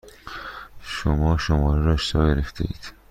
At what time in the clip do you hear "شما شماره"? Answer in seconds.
0.81-1.83